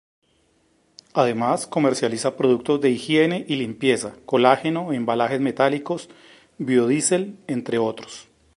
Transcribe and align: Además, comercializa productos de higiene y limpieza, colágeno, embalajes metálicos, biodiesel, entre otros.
Además, 1.13 1.67
comercializa 1.67 2.35
productos 2.35 2.81
de 2.81 2.89
higiene 2.89 3.45
y 3.47 3.55
limpieza, 3.57 4.15
colágeno, 4.25 4.93
embalajes 4.93 5.39
metálicos, 5.39 6.09
biodiesel, 6.57 7.37
entre 7.45 7.77
otros. 7.77 8.27